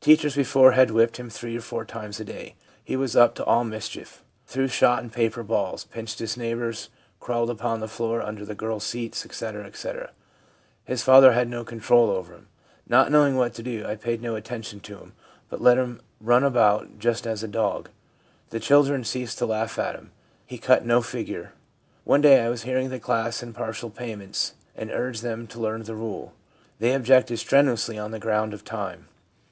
Teachers 0.00 0.36
before 0.36 0.70
had 0.70 0.92
whipped 0.92 1.16
him 1.16 1.28
three 1.28 1.58
or 1.58 1.60
four 1.60 1.84
times 1.84 2.20
a 2.20 2.24
day. 2.24 2.54
He 2.84 2.94
was 2.94 3.16
up 3.16 3.34
to 3.34 3.44
all 3.44 3.64
mischief— 3.64 4.22
threw 4.46 4.68
shot 4.68 5.02
and 5.02 5.12
paper 5.12 5.42
balls, 5.42 5.82
pinched 5.82 6.20
his 6.20 6.36
neighbours, 6.36 6.90
crawled 7.18 7.50
upon 7.50 7.80
the 7.80 7.88
floor 7.88 8.22
under 8.22 8.44
the 8.44 8.54
girls' 8.54 8.84
seats, 8.84 9.26
etc., 9.26 9.64
etc. 9.66 10.12
His 10.84 11.02
father 11.02 11.32
had 11.32 11.48
no 11.48 11.64
control 11.64 12.08
over 12.10 12.34
him. 12.34 12.46
Not 12.88 13.10
knowing 13.10 13.34
what 13.34 13.52
to 13.54 13.64
do, 13.64 13.84
I 13.84 13.96
paid 13.96 14.22
no 14.22 14.36
attention 14.36 14.78
to 14.78 14.96
him, 14.98 15.12
but 15.50 15.60
let 15.60 15.76
him 15.76 16.00
run 16.20 16.44
about 16.44 17.00
just 17.00 17.26
as 17.26 17.42
a 17.42 17.48
dog. 17.48 17.88
The 18.50 18.60
children 18.60 19.02
ceased 19.02 19.38
to 19.38 19.46
laugh 19.46 19.76
at 19.76 19.96
him; 19.96 20.12
he 20.46 20.56
cut 20.56 20.86
no 20.86 21.02
figure. 21.02 21.52
One 22.04 22.20
day 22.20 22.40
I 22.44 22.48
was 22.48 22.62
hearing 22.62 22.90
the 22.90 23.00
class 23.00 23.42
in 23.42 23.52
partial 23.52 23.90
pay 23.90 24.14
ments, 24.14 24.54
and 24.76 24.92
urged 24.92 25.24
them 25.24 25.48
to 25.48 25.58
learn 25.58 25.82
the 25.82 25.96
rule. 25.96 26.32
They 26.78 26.92
objected 26.94 27.38
strenuously 27.40 27.98
on 27.98 28.12
the 28.12 28.20
ground 28.20 28.54
of 28.54 28.64
time. 28.64 29.08